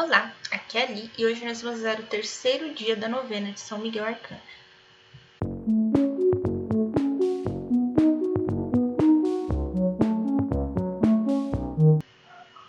[0.00, 3.50] Olá, aqui é a Li e hoje nós vamos usar o terceiro dia da novena
[3.50, 4.40] de São Miguel Arcanjo.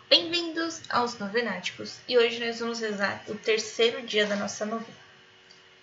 [0.09, 4.97] Bem-vindos aos Novenáticos e hoje nós vamos rezar o terceiro dia da nossa novena.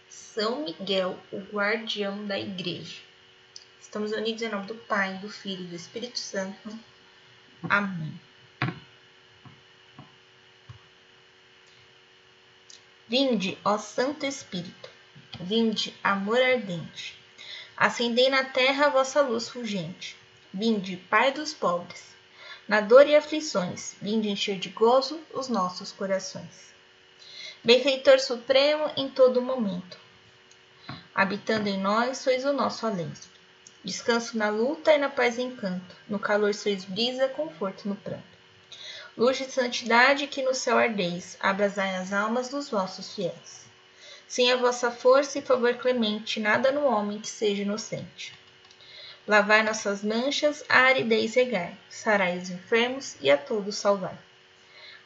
[0.09, 2.99] São Miguel, o guardião da igreja.
[3.81, 6.77] Estamos unidos em nome do Pai, do Filho e do Espírito Santo.
[7.63, 8.26] Amém.
[13.09, 14.91] Vinde, ó Santo Espírito,
[15.41, 17.17] vinde, amor ardente,
[17.77, 20.17] acendei na terra a vossa luz fulgente.
[20.53, 22.17] Vinde, Pai dos pobres,
[22.67, 26.75] na dor e aflições, vinde encher de gozo os nossos corações.
[27.63, 30.01] Benfeitor supremo em todo momento,
[31.15, 33.29] habitando em nós, sois o nosso alento.
[33.85, 38.36] Descanso na luta e na paz encanto, no calor sois brisa, conforto no pranto.
[39.17, 43.65] Luz de santidade que no céu ardeis, abrasai as almas dos vossos fiéis.
[44.29, 48.35] Sem a vossa força e favor clemente, nada no homem que seja inocente.
[49.27, 54.19] Lavai nossas manchas, a aridez regai, sarai os enfermos e a todos salvai.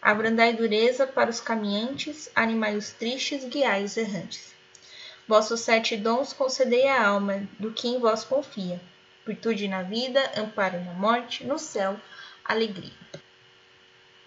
[0.02, 4.52] Abrandai dureza para os caminhantes, animai os tristes, guiai os errantes.
[5.28, 8.80] Vossos sete dons concedei à alma do que em vós confia.
[9.24, 11.96] Virtude na vida, amparo na morte, no céu,
[12.44, 12.90] alegria.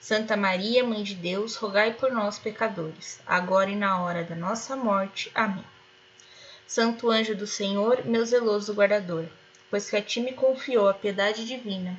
[0.00, 4.74] Santa Maria, Mãe de Deus, rogai por nós, pecadores, agora e na hora da nossa
[4.74, 5.30] morte.
[5.34, 5.64] Amém.
[6.66, 9.26] Santo anjo do Senhor, meu zeloso guardador,
[9.68, 11.94] pois que a ti me confiou a piedade divina,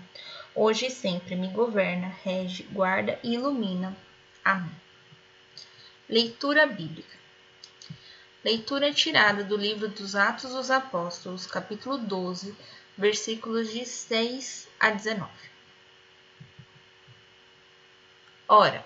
[0.56, 3.95] hoje e sempre me governa, rege, guarda e ilumina.
[4.44, 4.75] Amém.
[6.09, 7.16] Leitura bíblica.
[8.44, 12.56] Leitura tirada do livro dos Atos dos Apóstolos, capítulo 12,
[12.97, 15.50] versículos de 6 a 19.
[18.53, 18.84] Ora,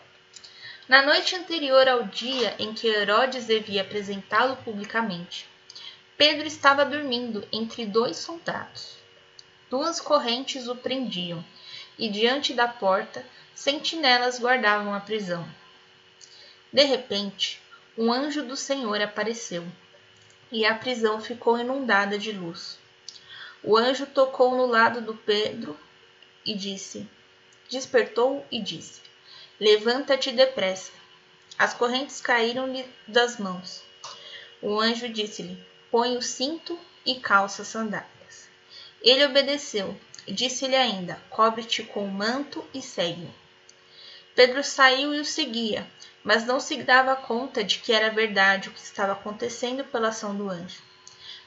[0.88, 5.50] na noite anterior ao dia em que Herodes devia apresentá-lo publicamente,
[6.16, 8.96] Pedro estava dormindo entre dois soldados.
[9.68, 11.44] Duas correntes o prendiam,
[11.98, 13.26] e diante da porta
[13.56, 15.44] sentinelas guardavam a prisão.
[16.72, 17.60] De repente,
[17.98, 19.66] um anjo do Senhor apareceu,
[20.52, 22.78] e a prisão ficou inundada de luz.
[23.64, 25.76] O anjo tocou no lado do Pedro
[26.46, 27.10] e disse:
[27.68, 29.15] Despertou e disse:
[29.58, 30.92] Levanta-te depressa.
[31.58, 33.82] As correntes caíram-lhe das mãos.
[34.62, 35.58] O anjo disse-lhe:
[35.90, 38.50] Põe o cinto e calça as sandálias.
[39.02, 39.98] Ele obedeceu.
[40.28, 43.34] Disse-lhe ainda: Cobre-te com o manto e segue-me.
[44.36, 45.90] Pedro saiu e o seguia,
[46.22, 50.36] mas não se dava conta de que era verdade o que estava acontecendo pela ação
[50.36, 50.82] do anjo.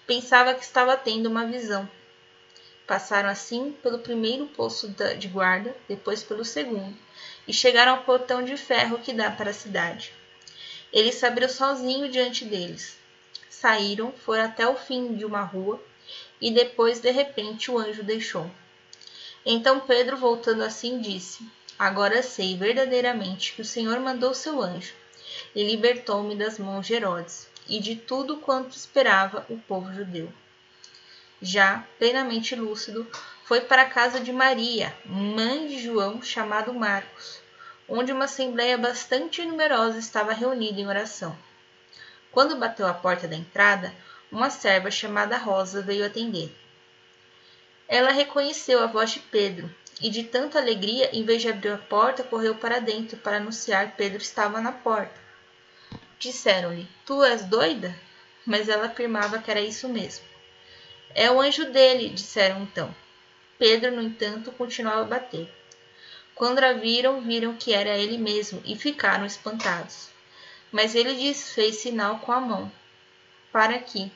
[0.06, 1.86] Pensava que estava tendo uma visão.
[2.86, 6.96] Passaram assim pelo primeiro posto de guarda, depois pelo segundo,
[7.48, 10.12] e chegaram ao portão de ferro que dá para a cidade.
[10.92, 12.98] Ele se abriu sozinho diante deles.
[13.48, 15.82] Saíram, foram até o fim de uma rua,
[16.40, 18.48] e depois, de repente, o anjo deixou.
[19.44, 21.44] Então Pedro, voltando assim, disse:
[21.78, 24.92] Agora sei verdadeiramente que o Senhor mandou seu anjo
[25.54, 30.32] e libertou-me das mãos de Herodes e de tudo quanto esperava o povo judeu.
[31.40, 33.06] Já plenamente lúcido,
[33.48, 37.40] foi para a casa de Maria, mãe de João, chamado Marcos,
[37.88, 41.34] onde uma assembleia bastante numerosa estava reunida em oração.
[42.30, 43.90] Quando bateu à porta da entrada,
[44.30, 46.54] uma serva chamada Rosa veio atender.
[47.88, 51.78] Ela reconheceu a voz de Pedro e, de tanta alegria, em vez de abrir a
[51.78, 55.18] porta, correu para dentro para anunciar que Pedro estava na porta.
[56.18, 57.98] Disseram-lhe: Tu és doida?
[58.44, 60.26] Mas ela afirmava que era isso mesmo.
[61.14, 62.94] É o anjo dele, disseram então.
[63.58, 65.52] Pedro, no entanto, continuava a bater.
[66.34, 70.10] Quando a viram, viram que era ele mesmo e ficaram espantados.
[70.70, 72.70] Mas ele lhes fez sinal com a mão,
[73.50, 74.12] para que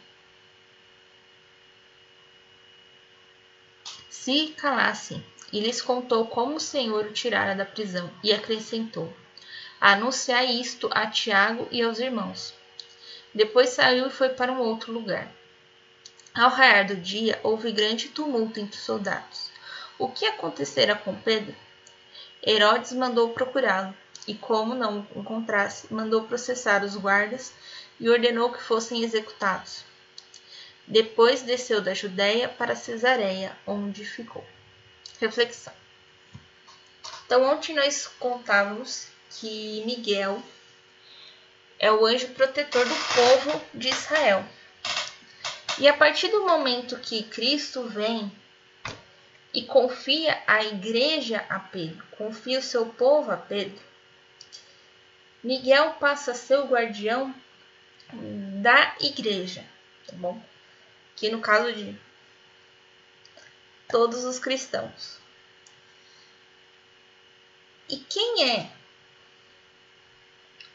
[4.08, 9.12] se calassem, e lhes contou como o Senhor o tirara da prisão, e acrescentou:
[9.80, 12.54] Anunciai isto a Tiago e aos irmãos.
[13.34, 15.28] Depois saiu e foi para um outro lugar.
[16.34, 19.50] Ao raiar do dia, houve grande tumulto entre os soldados.
[19.98, 21.54] O que acontecera com Pedro?
[22.42, 23.94] Herodes mandou procurá-lo
[24.26, 27.52] e, como não encontrasse, mandou processar os guardas
[28.00, 29.84] e ordenou que fossem executados.
[30.86, 34.44] Depois desceu da Judéia para Cesareia, onde ficou.
[35.20, 35.74] Reflexão.
[37.26, 40.42] Então, ontem nós contávamos que Miguel
[41.78, 44.44] é o anjo protetor do povo de Israel.
[45.78, 48.30] E a partir do momento que Cristo vem
[49.54, 53.82] e confia a igreja a Pedro, confia o seu povo a Pedro,
[55.42, 57.34] Miguel passa a ser o guardião
[58.60, 59.64] da igreja,
[60.06, 60.40] tá bom?
[61.16, 61.98] Que no caso de
[63.88, 65.18] todos os cristãos.
[67.88, 68.70] E quem é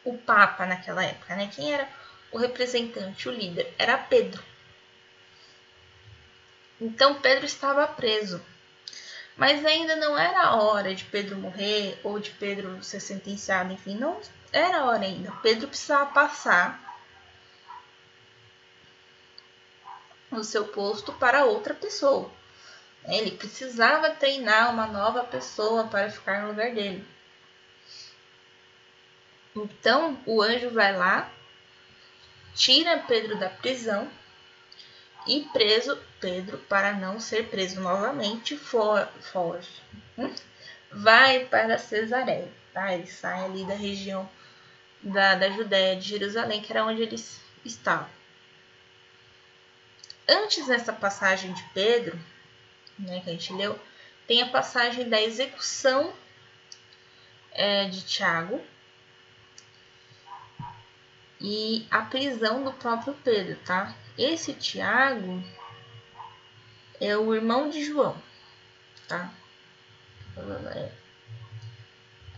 [0.04, 1.50] o Papa naquela época, né?
[1.54, 1.90] Quem era
[2.32, 3.74] o representante, o líder?
[3.78, 4.44] Era Pedro.
[6.80, 8.44] Então Pedro estava preso.
[9.36, 13.96] Mas ainda não era a hora de Pedro morrer ou de Pedro ser sentenciado, enfim,
[13.96, 14.20] não
[14.52, 15.32] era a hora ainda.
[15.44, 16.84] Pedro precisava passar
[20.32, 22.32] o seu posto para outra pessoa.
[23.06, 27.08] Ele precisava treinar uma nova pessoa para ficar no lugar dele.
[29.56, 31.32] Então o anjo vai lá,
[32.54, 34.10] tira Pedro da prisão
[35.28, 39.70] e preso Pedro, para não ser preso novamente, foge.
[40.18, 40.34] Hum?
[40.92, 42.52] Vai para Cesareia.
[42.74, 42.94] Tá?
[42.94, 44.30] Ele sai ali da região
[45.02, 48.10] da, da Judéia, de Jerusalém, que era onde eles estavam.
[50.28, 52.20] Antes dessa passagem de Pedro,
[53.00, 53.80] né, que a gente leu,
[54.26, 56.14] tem a passagem da execução
[57.52, 58.62] é, de Tiago
[61.40, 63.96] e a prisão do próprio Pedro, tá?
[64.18, 65.44] Esse Tiago
[67.00, 68.18] é o irmão de João,
[69.08, 69.32] tá?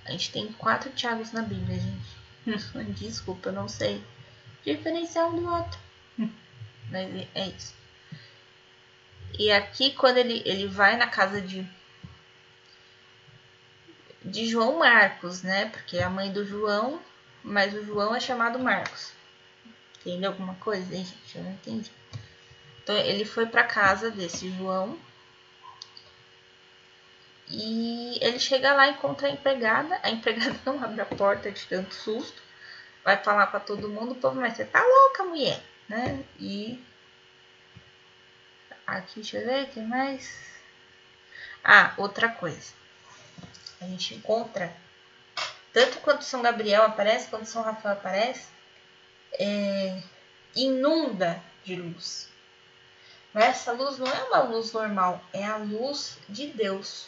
[0.06, 2.94] A gente tem quatro Tiagos na Bíblia, gente.
[3.00, 4.04] Desculpa, eu não sei
[4.64, 5.80] diferenciar um do outro.
[6.90, 7.74] Mas é isso.
[9.38, 11.66] E aqui, quando ele, ele vai na casa de,
[14.26, 15.68] de João Marcos, né?
[15.70, 17.00] Porque é a mãe do João,
[17.44, 19.14] mas o João é chamado Marcos.
[20.00, 21.38] Entendeu alguma coisa aí, gente?
[21.38, 21.92] Eu não entendi.
[22.82, 24.98] Então, ele foi para casa desse João.
[27.48, 30.00] E ele chega lá encontra a empregada.
[30.04, 32.42] A empregada não abre a porta de tanto susto.
[33.04, 34.12] Vai falar para todo mundo.
[34.12, 36.24] O povo, mas você tá louca, mulher, né?
[36.40, 36.84] E
[38.86, 40.50] aqui, deixa eu ver, tem mais.
[41.64, 42.74] Ah, outra coisa.
[43.82, 44.74] A gente encontra,
[45.72, 48.48] tanto quando São Gabriel aparece, quanto São Rafael aparece,
[49.34, 50.02] é,
[50.56, 52.30] inunda de luz.
[53.34, 57.08] Mas essa luz não é uma luz normal, é a luz de Deus.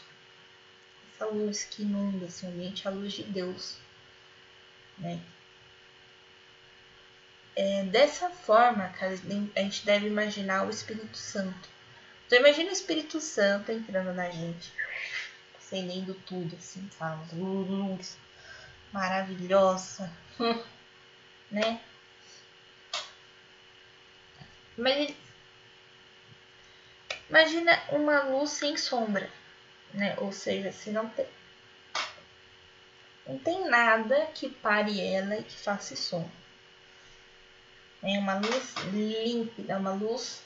[1.13, 3.77] Essa luz que inunda esse ambiente é a luz de Deus.
[4.97, 5.19] Né?
[7.55, 8.93] É, dessa forma,
[9.55, 11.69] a gente deve imaginar o Espírito Santo.
[12.25, 14.71] Então imagina o Espírito Santo entrando na gente,
[15.57, 17.35] acendendo tudo, assim, sabe?
[17.35, 18.17] Luz
[18.93, 20.11] maravilhosa,
[21.51, 21.81] né?
[24.81, 25.13] Mas
[27.29, 29.29] imagina uma luz sem sombra,
[29.93, 30.15] né?
[30.17, 31.27] Ou seja, se não tem
[33.27, 36.31] não tem nada que pare ela e que faça sombra.
[38.01, 40.41] É uma luz límpida, uma luz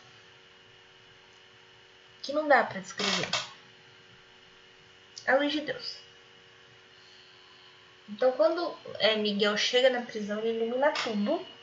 [2.22, 3.30] que não dá para descrever.
[5.25, 5.98] A luz de Deus.
[8.10, 11.55] Então, quando é, Miguel chega na prisão, ele ilumina tudo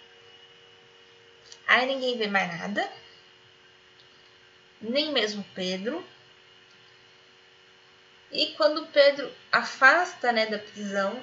[1.73, 2.87] Aí ninguém vê mais nada,
[4.79, 6.05] nem mesmo Pedro.
[8.31, 11.19] E quando Pedro afasta né, da prisão,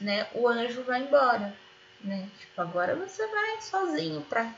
[0.00, 1.54] né, o anjo vai embora.
[2.00, 2.26] Né?
[2.40, 4.50] Tipo, agora você vai sozinho para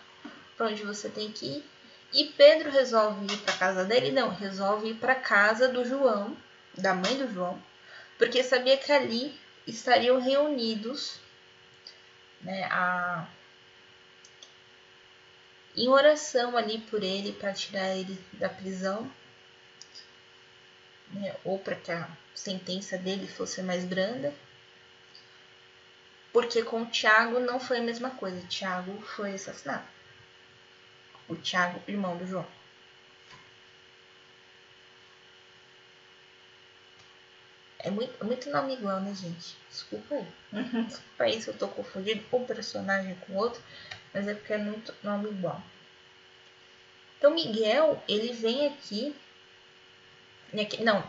[0.60, 1.70] onde você tem que ir.
[2.12, 4.12] E Pedro resolve ir para casa dele?
[4.12, 6.36] Não, resolve ir para casa do João,
[6.78, 7.60] da mãe do João,
[8.16, 9.36] porque sabia que ali
[9.66, 11.24] estariam reunidos
[12.44, 13.26] né, a,
[15.76, 19.10] em oração ali por ele para tirar ele da prisão,
[21.10, 24.32] né, ou para que a sentença dele fosse mais branda.
[26.32, 28.44] Porque com o Tiago não foi a mesma coisa.
[28.48, 29.86] Tiago foi assassinado.
[31.28, 32.46] O Tiago, irmão do João.
[37.84, 39.56] É muito, é muito nome igual, né, gente?
[39.68, 40.26] Desculpa aí.
[40.52, 40.84] Uhum.
[40.84, 43.62] Desculpa aí se eu tô confundindo um personagem com outro,
[44.12, 45.62] mas é porque é muito nome igual.
[47.18, 49.14] Então, Miguel, ele vem aqui.
[50.80, 51.04] Não,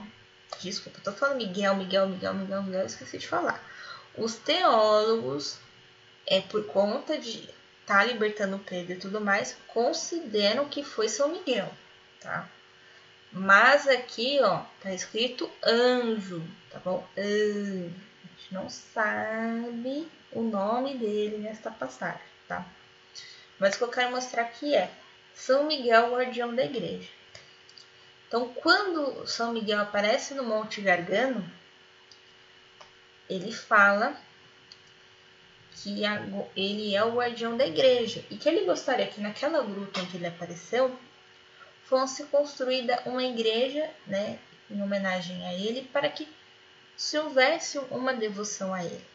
[0.59, 3.63] desculpa, tô falando Miguel, Miguel, Miguel, Miguel, Miguel, esqueci de falar.
[4.17, 5.59] Os teólogos,
[6.27, 7.47] é por conta de
[7.85, 11.71] tá libertando Pedro e tudo mais, consideram que foi São Miguel,
[12.19, 12.49] tá?
[13.37, 17.05] Mas aqui, ó, tá escrito anjo, tá bom?
[17.17, 17.93] Anjo.
[18.23, 22.65] A gente não sabe o nome dele nesta passagem, tá?
[23.59, 24.89] Mas o que eu quero mostrar aqui é
[25.33, 27.09] São Miguel, guardião da igreja.
[28.25, 31.43] Então, quando São Miguel aparece no Monte Gargano,
[33.29, 34.15] ele fala
[35.73, 36.03] que
[36.55, 40.15] ele é o guardião da igreja e que ele gostaria que naquela gruta em que
[40.15, 40.97] ele apareceu
[41.85, 44.39] fosse construída uma igreja, né,
[44.69, 46.27] em homenagem a ele, para que
[46.97, 49.05] se houvesse uma devoção a ele.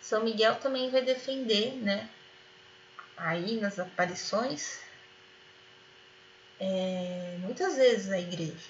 [0.00, 2.08] São Miguel também vai defender, né,
[3.16, 4.80] aí nas aparições,
[6.58, 8.68] é, muitas vezes a igreja.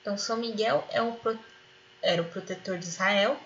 [0.00, 0.98] Então, São Miguel é
[2.00, 3.38] era o protetor de Israel,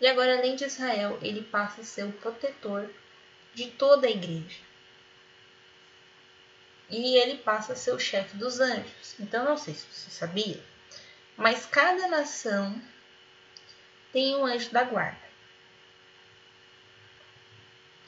[0.00, 2.90] e agora, além de Israel, ele passa a ser o protetor
[3.54, 4.71] de toda a igreja
[6.90, 9.14] e ele passa a ser o chefe dos anjos.
[9.18, 10.62] Então, não sei se você sabia,
[11.36, 12.80] mas cada nação
[14.12, 15.22] tem um anjo da guarda.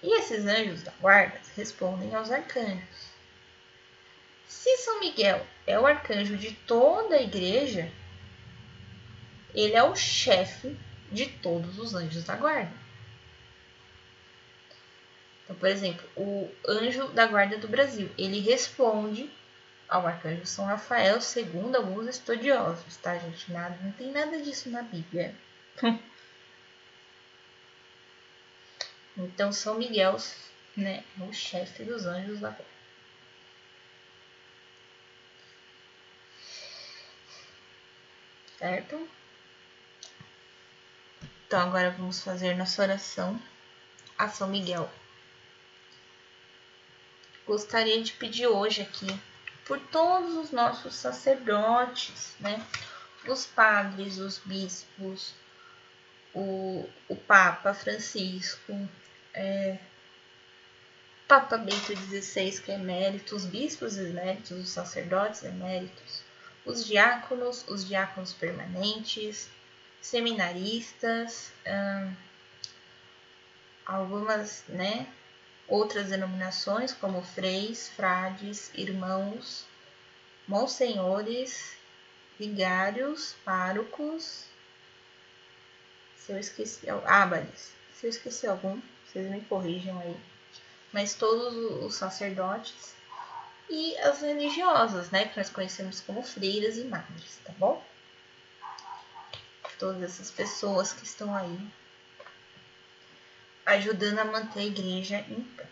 [0.02, 3.14] E esses anjos da guarda respondem aos arcanjos.
[4.47, 7.90] Se São Miguel é o arcanjo de toda a igreja,
[9.54, 10.76] ele é o chefe
[11.11, 12.83] de todos os anjos da guarda.
[15.44, 19.30] Então, por exemplo, o anjo da guarda do Brasil, ele responde
[19.86, 23.52] ao arcanjo São Rafael, segundo alguns estudiosos, tá, gente?
[23.52, 25.34] Nada, não tem nada disso na Bíblia.
[29.16, 30.16] então, São Miguel,
[30.76, 32.74] né, é o chefe dos anjos da guarda.
[38.58, 39.08] Certo?
[41.46, 43.38] Então, agora vamos fazer nossa oração
[44.16, 44.90] a São Miguel
[47.46, 49.06] gostaria de pedir hoje aqui
[49.64, 52.64] por todos os nossos sacerdotes, né?
[53.26, 55.34] Os padres, os bispos,
[56.34, 58.72] o, o Papa Francisco,
[59.32, 59.78] é,
[61.26, 66.22] Papa Bento XVI, que é emérito, os bispos eméritos, os sacerdotes eméritos,
[66.66, 69.48] os diáconos, os diáconos permanentes,
[70.02, 72.14] seminaristas, hum,
[73.86, 75.06] algumas, né,
[75.66, 79.64] Outras denominações, como freis, frades, irmãos,
[80.47, 81.76] monsenhores,
[82.38, 84.44] vigários, párocos.
[86.16, 87.73] Se eu esqueci, ábades.
[87.94, 90.16] Se eu esqueci algum, vocês me corrijam aí.
[90.92, 91.54] Mas todos
[91.85, 92.94] os sacerdotes
[93.68, 97.83] e as religiosas, né, que nós conhecemos como freiras e madres, tá bom?
[99.78, 101.59] Todas essas pessoas que estão aí
[103.66, 105.66] ajudando a manter a igreja em pé.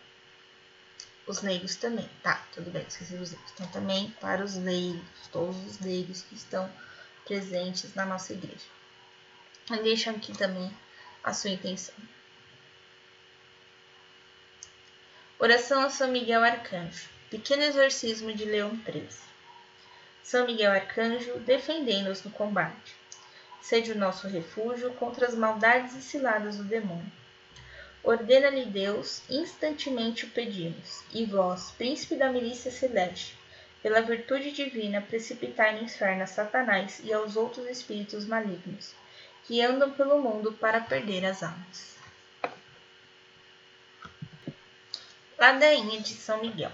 [1.27, 2.45] Os leigos também, tá?
[2.53, 3.53] Tudo bem, esqueci os leigos.
[3.55, 6.71] Então, também para os leigos, todos os leigos que estão
[7.25, 8.67] presentes na nossa igreja.
[9.83, 10.75] Deixa aqui também
[11.23, 11.95] a sua intenção.
[15.39, 17.09] Oração a São Miguel Arcanjo.
[17.31, 19.21] Pequeno exorcismo de Leão 13.
[20.23, 22.95] São Miguel Arcanjo, defendei-nos no combate.
[23.61, 27.22] Sede o nosso refúgio contra as maldades e ciladas do demônio
[28.05, 33.39] Ordena-lhe Deus, instantemente o pedimos, e vós, príncipe da milícia celeste,
[33.81, 38.93] pela virtude divina, precipitai no inferno a Satanás e aos outros espíritos malignos,
[39.45, 41.97] que andam pelo mundo para perder as almas.
[45.39, 46.73] Ladainha de São Miguel.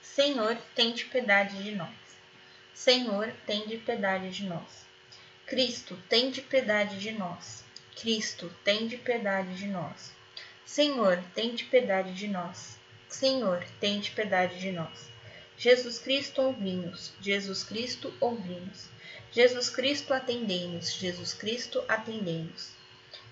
[0.00, 1.88] Senhor, tende piedade de nós.
[2.74, 4.86] Senhor, tende piedade de nós.
[5.46, 7.64] Cristo, tende piedade de nós.
[7.96, 10.17] Cristo, tende piedade de nós.
[10.68, 12.76] Senhor, tende piedade de nós.
[13.08, 15.08] Senhor, tende piedade de nós.
[15.56, 17.14] Jesus Cristo, ouvimos.
[17.22, 18.86] Jesus Cristo, ouvimos.
[19.32, 20.92] Jesus Cristo, atendei-nos.
[20.92, 22.72] Jesus Cristo, atendei-nos.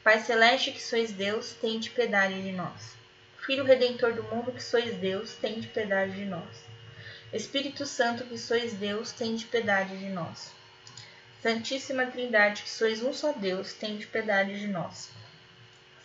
[0.02, 2.96] Pai celeste, que sois Deus, tende piedade de nós.
[3.44, 6.64] Filho redentor do mundo, que sois Deus, tende piedade de nós.
[7.34, 10.52] Espírito Santo, que sois Deus, tende piedade de nós.
[11.42, 15.10] Santíssima Trindade, que sois um só Deus, tende piedade de nós.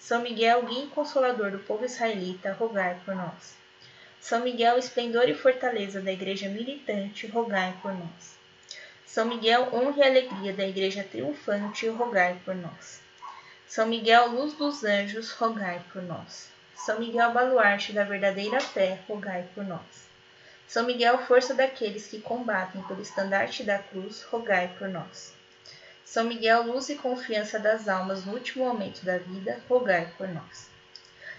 [0.00, 3.54] São Miguel, guia e consolador do povo israelita, rogai por nós.
[4.18, 8.38] São Miguel, esplendor e fortaleza da Igreja militante, rogai por nós.
[9.04, 13.02] São Miguel, honra e alegria da Igreja triunfante, rogai por nós.
[13.68, 16.50] São Miguel, luz dos anjos, rogai por nós.
[16.74, 20.08] São Miguel, baluarte da verdadeira fé, rogai por nós.
[20.66, 25.38] São Miguel, força daqueles que combatem pelo estandarte da cruz, rogai por nós.
[26.10, 30.68] São Miguel, luz e confiança das almas no último momento da vida, rogai por nós.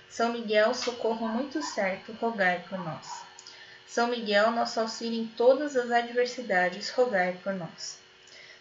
[0.10, 3.26] São Miguel, socorro muito certo, rogai por nós.
[3.86, 8.00] São Miguel, nosso auxílio em todas as adversidades, rogai por nós.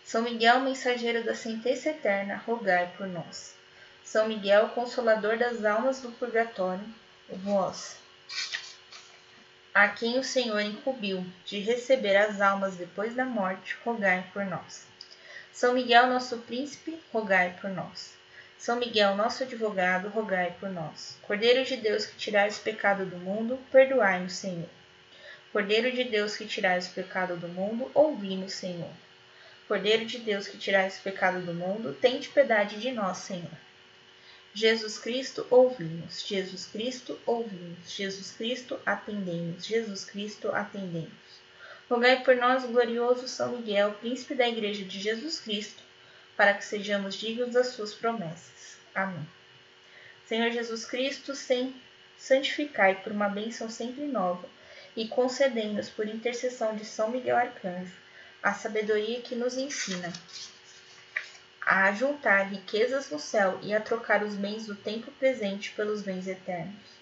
[0.05, 3.55] São Miguel, mensageiro da sentença eterna, rogai por nós.
[4.03, 6.93] São Miguel, consolador das almas do purgatório,
[7.29, 7.99] vós,
[9.73, 14.90] a quem o Senhor incumbiu de receber as almas depois da morte, rogai por nós.
[15.53, 18.15] São Miguel, nosso príncipe, rogai por nós.
[18.59, 21.17] São Miguel, nosso advogado, rogai por nós.
[21.23, 24.69] Cordeiro de Deus que tirais o pecado do mundo, perdoai-nos, Senhor.
[25.53, 28.93] Cordeiro de Deus que tirais o pecado do mundo, ouvi-nos, Senhor.
[29.67, 33.51] Cordeiro de Deus que tirais o pecado do mundo, tende piedade de nós, Senhor.
[34.53, 36.27] Jesus Cristo, ouvimos.
[36.27, 37.91] Jesus Cristo, ouvimos.
[37.91, 39.65] Jesus Cristo, atendemos.
[39.65, 41.11] Jesus Cristo, atendemos.
[41.91, 45.83] Rogai por nós, glorioso São Miguel, príncipe da Igreja de Jesus Cristo,
[46.37, 48.79] para que sejamos dignos das suas promessas.
[48.95, 49.27] Amém.
[50.25, 51.35] Senhor Jesus Cristo,
[52.17, 54.49] santificai por uma bênção sempre nova
[54.95, 57.97] e concedei-nos por intercessão de São Miguel Arcanjo
[58.41, 60.13] a sabedoria que nos ensina
[61.61, 66.29] a juntar riquezas no céu e a trocar os bens do tempo presente pelos bens
[66.29, 67.01] eternos.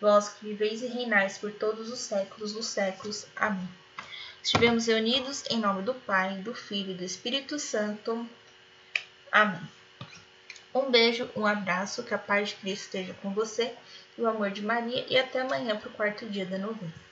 [0.00, 3.26] Vós que viveis e reinais por todos os séculos dos séculos.
[3.36, 3.68] Amém.
[4.42, 8.26] Estivemos reunidos em nome do Pai, do Filho e do Espírito Santo.
[9.30, 9.60] Amém.
[10.74, 13.74] Um beijo, um abraço, que a paz de Cristo esteja com você,
[14.16, 17.09] e o amor de Maria, e até amanhã para o quarto dia da novena.